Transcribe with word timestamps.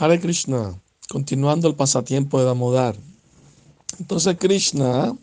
Hare 0.00 0.18
Krishna, 0.18 0.80
continuando 1.10 1.68
el 1.68 1.74
pasatiempo 1.74 2.38
de 2.38 2.46
Damodar. 2.46 2.96
Entonces 3.98 4.34
Krishna, 4.38 5.14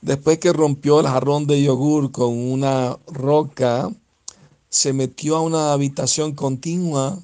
después 0.00 0.38
que 0.38 0.50
rompió 0.50 1.00
el 1.00 1.06
jarrón 1.06 1.46
de 1.46 1.62
yogur 1.62 2.10
con 2.10 2.30
una 2.30 2.98
roca, 3.06 3.94
se 4.70 4.94
metió 4.94 5.36
a 5.36 5.42
una 5.42 5.74
habitación 5.74 6.34
continua 6.34 7.18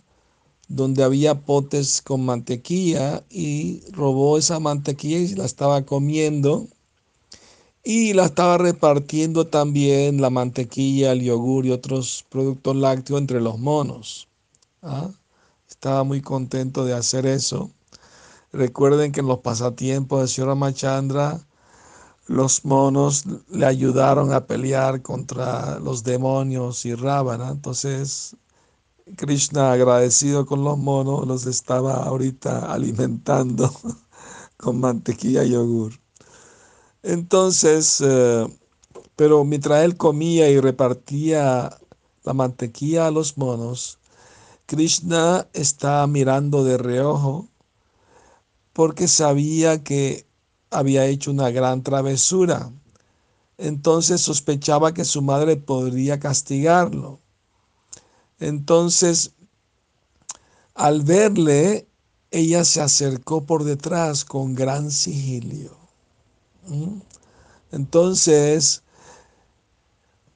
donde 0.68 1.02
había 1.02 1.40
potes 1.40 2.02
con 2.02 2.26
mantequilla 2.26 3.24
y 3.30 3.80
robó 3.90 4.36
esa 4.36 4.60
mantequilla 4.60 5.20
y 5.20 5.34
la 5.36 5.46
estaba 5.46 5.86
comiendo 5.86 6.68
y 7.82 8.12
la 8.12 8.26
estaba 8.26 8.58
repartiendo 8.58 9.46
también 9.46 10.20
la 10.20 10.28
mantequilla, 10.28 11.12
el 11.12 11.22
yogur 11.22 11.64
y 11.64 11.70
otros 11.70 12.26
productos 12.28 12.76
lácteos 12.76 13.22
entre 13.22 13.40
los 13.40 13.58
monos. 13.58 14.28
¿Ah? 14.82 15.08
Estaba 15.68 16.04
muy 16.04 16.20
contento 16.20 16.84
de 16.84 16.94
hacer 16.94 17.26
eso. 17.26 17.70
Recuerden 18.52 19.12
que 19.12 19.20
en 19.20 19.26
los 19.28 19.38
pasatiempos 19.40 20.22
de 20.22 20.28
Señora 20.28 20.54
Machandra, 20.54 21.40
los 22.26 22.64
monos 22.64 23.24
le 23.50 23.66
ayudaron 23.66 24.32
a 24.32 24.46
pelear 24.46 25.02
contra 25.02 25.78
los 25.78 26.04
demonios 26.04 26.84
y 26.84 26.94
Ravana. 26.94 27.50
Entonces, 27.50 28.36
Krishna, 29.16 29.72
agradecido 29.72 30.46
con 30.46 30.64
los 30.64 30.78
monos, 30.78 31.26
los 31.26 31.46
estaba 31.46 31.94
ahorita 32.04 32.72
alimentando 32.72 33.72
con 34.56 34.80
mantequilla 34.80 35.44
y 35.44 35.50
yogur. 35.50 35.92
Entonces, 37.02 38.02
eh, 38.04 38.46
pero 39.16 39.44
mientras 39.44 39.84
él 39.84 39.96
comía 39.96 40.50
y 40.50 40.60
repartía 40.60 41.78
la 42.24 42.34
mantequilla 42.34 43.06
a 43.06 43.10
los 43.10 43.38
monos, 43.38 43.97
Krishna 44.68 45.48
está 45.54 46.06
mirando 46.06 46.62
de 46.62 46.76
reojo 46.76 47.48
porque 48.74 49.08
sabía 49.08 49.82
que 49.82 50.26
había 50.68 51.06
hecho 51.06 51.30
una 51.30 51.48
gran 51.48 51.82
travesura. 51.82 52.70
Entonces 53.56 54.20
sospechaba 54.20 54.92
que 54.92 55.06
su 55.06 55.22
madre 55.22 55.56
podría 55.56 56.20
castigarlo. 56.20 57.18
Entonces, 58.40 59.32
al 60.74 61.00
verle, 61.00 61.88
ella 62.30 62.62
se 62.66 62.82
acercó 62.82 63.46
por 63.46 63.64
detrás 63.64 64.26
con 64.26 64.54
gran 64.54 64.90
sigilio. 64.90 65.78
¿Mm? 66.66 67.00
Entonces, 67.72 68.82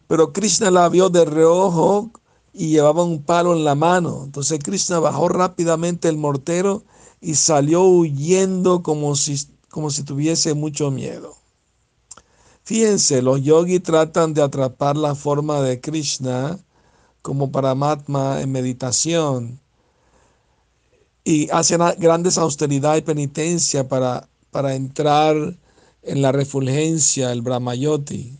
pero 0.06 0.32
Krishna 0.32 0.70
la 0.70 0.88
vio 0.88 1.10
de 1.10 1.26
reojo 1.26 2.10
y 2.52 2.68
llevaba 2.68 3.04
un 3.04 3.22
palo 3.22 3.54
en 3.54 3.64
la 3.64 3.74
mano. 3.74 4.22
Entonces 4.24 4.60
Krishna 4.62 4.98
bajó 4.98 5.28
rápidamente 5.28 6.08
el 6.08 6.16
mortero 6.16 6.82
y 7.20 7.34
salió 7.34 7.82
huyendo 7.82 8.82
como 8.82 9.16
si, 9.16 9.46
como 9.70 9.90
si 9.90 10.02
tuviese 10.02 10.54
mucho 10.54 10.90
miedo. 10.90 11.34
Fíjense, 12.64 13.22
los 13.22 13.42
yogis 13.42 13.82
tratan 13.82 14.34
de 14.34 14.42
atrapar 14.42 14.96
la 14.96 15.14
forma 15.14 15.60
de 15.62 15.80
Krishna 15.80 16.58
como 17.20 17.50
Paramatma 17.50 18.40
en 18.40 18.52
meditación 18.52 19.60
y 21.24 21.48
hacen 21.50 21.80
grandes 21.98 22.38
austeridad 22.38 22.96
y 22.96 23.02
penitencia 23.02 23.88
para, 23.88 24.28
para 24.50 24.74
entrar 24.74 25.56
en 26.02 26.22
la 26.22 26.32
refulgencia, 26.32 27.32
el 27.32 27.42
Brahmayoti, 27.42 28.36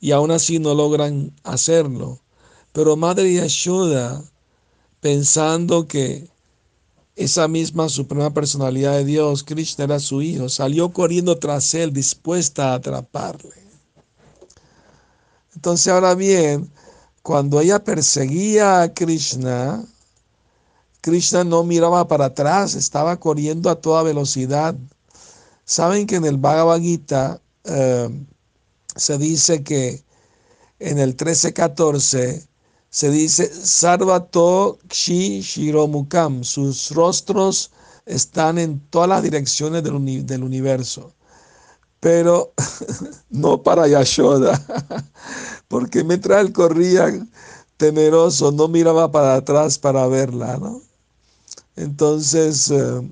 y 0.00 0.10
aún 0.10 0.30
así 0.30 0.58
no 0.58 0.74
logran 0.74 1.32
hacerlo. 1.44 2.18
Pero 2.72 2.96
Madre 2.96 3.32
Yashoda, 3.32 4.22
pensando 5.00 5.88
que 5.88 6.28
esa 7.16 7.48
misma 7.48 7.88
suprema 7.88 8.32
personalidad 8.32 8.92
de 8.94 9.04
Dios, 9.04 9.42
Krishna 9.42 9.84
era 9.84 9.98
su 9.98 10.22
hijo, 10.22 10.48
salió 10.48 10.92
corriendo 10.92 11.38
tras 11.38 11.74
él, 11.74 11.92
dispuesta 11.92 12.70
a 12.70 12.74
atraparle. 12.74 13.54
Entonces 15.54 15.88
ahora 15.92 16.14
bien, 16.14 16.70
cuando 17.22 17.60
ella 17.60 17.82
perseguía 17.82 18.82
a 18.82 18.94
Krishna, 18.94 19.84
Krishna 21.00 21.44
no 21.44 21.64
miraba 21.64 22.06
para 22.06 22.26
atrás, 22.26 22.74
estaba 22.74 23.18
corriendo 23.18 23.68
a 23.68 23.80
toda 23.80 24.02
velocidad. 24.02 24.76
Saben 25.64 26.06
que 26.06 26.16
en 26.16 26.24
el 26.24 26.36
Bhagavad 26.36 26.80
Gita 26.80 27.40
eh, 27.64 28.08
se 28.96 29.18
dice 29.18 29.62
que 29.62 30.02
en 30.78 30.98
el 30.98 31.16
13-14 31.16 32.46
se 32.90 33.10
dice 33.10 33.48
Sarvato 33.48 34.78
Kshi 34.88 35.40
Shiromukam, 35.40 36.42
sus 36.42 36.90
rostros 36.90 37.70
están 38.04 38.58
en 38.58 38.80
todas 38.90 39.08
las 39.08 39.22
direcciones 39.22 39.84
del, 39.84 40.42
universo, 40.42 41.12
pero 42.00 42.52
no 43.30 43.62
para 43.62 43.86
Yashoda, 43.86 44.60
porque 45.68 46.02
mientras 46.02 46.44
él 46.44 46.52
corría 46.52 47.06
temeroso, 47.76 48.50
no 48.50 48.66
miraba 48.66 49.10
para 49.12 49.36
atrás 49.36 49.78
para 49.78 50.06
verla, 50.08 50.56
¿no? 50.58 50.82
Entonces, 51.76 52.70
eh, 52.72 53.10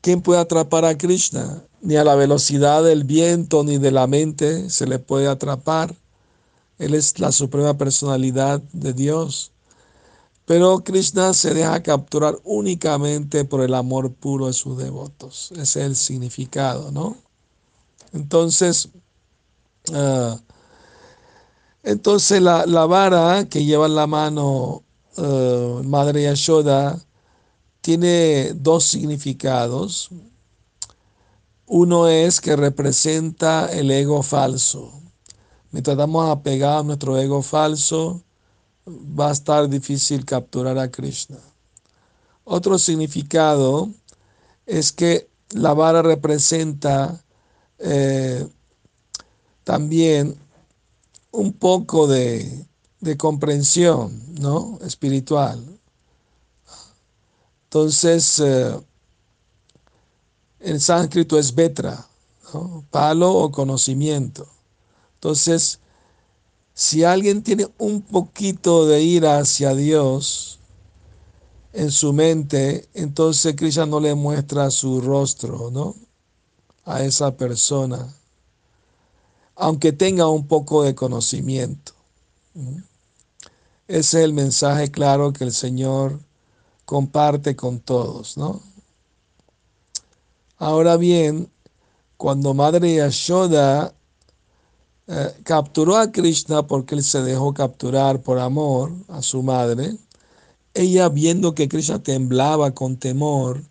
¿quién 0.00 0.22
puede 0.22 0.40
atrapar 0.40 0.86
a 0.86 0.96
Krishna? 0.96 1.62
Ni 1.82 1.96
a 1.96 2.04
la 2.04 2.14
velocidad 2.14 2.82
del 2.82 3.04
viento 3.04 3.62
ni 3.62 3.76
de 3.76 3.90
la 3.90 4.06
mente 4.06 4.70
se 4.70 4.86
le 4.86 4.98
puede 4.98 5.28
atrapar. 5.28 5.94
Él 6.78 6.94
es 6.94 7.18
la 7.20 7.32
suprema 7.32 7.76
personalidad 7.76 8.60
de 8.72 8.92
Dios. 8.92 9.52
Pero 10.46 10.80
Krishna 10.80 11.32
se 11.32 11.54
deja 11.54 11.82
capturar 11.82 12.38
únicamente 12.44 13.44
por 13.44 13.62
el 13.62 13.74
amor 13.74 14.12
puro 14.12 14.46
de 14.46 14.52
sus 14.52 14.76
devotos. 14.76 15.52
Ese 15.52 15.80
es 15.80 15.86
el 15.86 15.96
significado, 15.96 16.92
¿no? 16.92 17.16
Entonces, 18.12 18.90
ah, 19.92 20.38
entonces 21.82 22.40
la, 22.40 22.64
vara 22.86 23.46
que 23.48 23.64
lleva 23.64 23.86
en 23.86 23.94
la 23.94 24.06
mano 24.06 24.82
uh, 25.16 25.82
Madre 25.84 26.22
Yashoda 26.22 26.98
tiene 27.80 28.54
dos 28.54 28.84
significados. 28.84 30.08
Uno 31.66 32.08
es 32.08 32.40
que 32.40 32.56
representa 32.56 33.66
el 33.70 33.90
ego 33.90 34.22
falso. 34.22 35.03
Mientras 35.74 35.94
estamos 35.94 36.30
apegados 36.30 36.84
a 36.84 36.86
nuestro 36.86 37.18
ego 37.18 37.42
falso, 37.42 38.22
va 38.86 39.30
a 39.30 39.32
estar 39.32 39.68
difícil 39.68 40.24
capturar 40.24 40.78
a 40.78 40.88
Krishna. 40.88 41.38
Otro 42.44 42.78
significado 42.78 43.88
es 44.66 44.92
que 44.92 45.28
la 45.50 45.74
vara 45.74 46.00
representa 46.00 47.20
eh, 47.80 48.46
también 49.64 50.38
un 51.32 51.52
poco 51.54 52.06
de, 52.06 52.66
comprensión 53.18 54.22
¿no? 54.40 54.78
espiritual. 54.86 55.60
Entonces, 57.64 58.38
eh, 58.38 58.80
en 60.60 60.78
sánscrito 60.78 61.36
es 61.36 61.52
vetra, 61.52 62.06
palo 62.92 63.34
o 63.34 63.50
conocimiento. 63.50 64.54
Entonces, 65.24 65.80
si 66.74 67.02
alguien 67.02 67.42
tiene 67.42 67.66
un 67.78 68.02
poquito 68.02 68.84
de 68.84 69.00
ira 69.00 69.38
hacia 69.38 69.74
Dios 69.74 70.58
en 71.72 71.90
su 71.90 72.12
mente, 72.12 72.86
entonces 72.92 73.56
Krishna 73.56 73.86
no 73.86 74.00
le 74.00 74.14
muestra 74.14 74.70
su 74.70 75.00
rostro, 75.00 75.70
¿no? 75.70 75.94
A 76.84 77.02
esa 77.04 77.34
persona, 77.38 78.14
aunque 79.56 79.92
tenga 79.92 80.28
un 80.28 80.46
poco 80.46 80.82
de 80.82 80.94
conocimiento. 80.94 81.94
Ese 83.88 84.18
es 84.18 84.24
el 84.26 84.34
mensaje 84.34 84.90
claro 84.90 85.32
que 85.32 85.44
el 85.44 85.54
Señor 85.54 86.20
comparte 86.84 87.56
con 87.56 87.80
todos, 87.80 88.36
¿no? 88.36 88.60
Ahora 90.58 90.98
bien, 90.98 91.50
cuando 92.18 92.52
Madre 92.52 92.96
Yashoda 92.96 93.94
eh, 95.06 95.34
capturó 95.42 95.96
a 95.96 96.10
Krishna 96.10 96.66
porque 96.66 96.94
él 96.94 97.04
se 97.04 97.22
dejó 97.22 97.52
capturar 97.52 98.22
por 98.22 98.38
amor 98.38 98.92
a 99.08 99.22
su 99.22 99.42
madre. 99.42 99.96
Ella 100.72 101.08
viendo 101.08 101.54
que 101.54 101.68
Krishna 101.68 102.02
temblaba 102.02 102.72
con 102.72 102.96
temor 102.96 103.62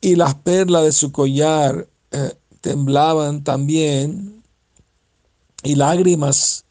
y 0.00 0.16
las 0.16 0.34
perlas 0.34 0.84
de 0.84 0.92
su 0.92 1.12
collar 1.12 1.88
eh, 2.10 2.34
temblaban 2.60 3.44
también 3.44 4.42
y 5.62 5.76
lágrimas 5.76 6.64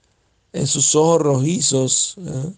en 0.53 0.67
sus 0.67 0.95
ojos 0.95 1.21
rojizos, 1.21 2.15
eh, 2.19 2.53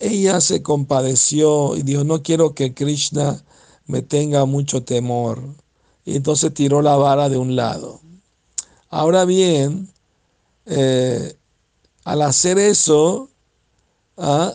ella 0.00 0.40
se 0.40 0.62
compadeció 0.62 1.76
y 1.76 1.82
dijo, 1.82 2.02
no 2.04 2.22
quiero 2.22 2.54
que 2.54 2.74
Krishna 2.74 3.42
me 3.86 4.02
tenga 4.02 4.44
mucho 4.44 4.82
temor. 4.82 5.40
Y 6.04 6.16
entonces 6.16 6.52
tiró 6.52 6.82
la 6.82 6.96
vara 6.96 7.28
de 7.28 7.38
un 7.38 7.54
lado. 7.54 8.00
Ahora 8.92 9.24
bien, 9.24 9.88
eh, 10.66 11.34
al 12.04 12.20
hacer 12.20 12.58
eso, 12.58 13.30
¿ah? 14.18 14.54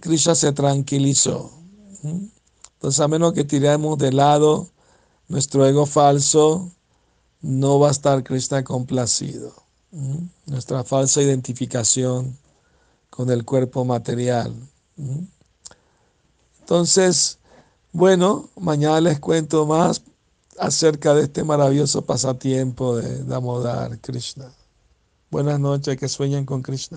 Krishna 0.00 0.34
se 0.34 0.52
tranquilizó. 0.52 1.52
Entonces, 2.02 2.98
a 2.98 3.08
menos 3.08 3.34
que 3.34 3.44
tiremos 3.44 3.98
de 3.98 4.10
lado 4.10 4.70
nuestro 5.28 5.66
ego 5.66 5.84
falso, 5.84 6.72
no 7.42 7.78
va 7.78 7.88
a 7.88 7.90
estar 7.90 8.24
Krishna 8.24 8.64
complacido. 8.64 9.52
Nuestra 10.46 10.82
falsa 10.82 11.20
identificación 11.20 12.38
con 13.10 13.30
el 13.30 13.44
cuerpo 13.44 13.84
material. 13.84 14.56
Entonces, 16.60 17.38
bueno, 17.92 18.48
mañana 18.58 19.02
les 19.02 19.20
cuento 19.20 19.66
más 19.66 20.00
acerca 20.58 21.14
de 21.14 21.22
este 21.24 21.44
maravilloso 21.44 22.02
pasatiempo 22.04 22.96
de 22.96 23.24
Damodar 23.24 23.98
Krishna. 24.00 24.52
Buenas 25.30 25.58
noches, 25.58 25.96
que 25.96 26.08
sueñen 26.08 26.44
con 26.44 26.62
Krishna. 26.62 26.90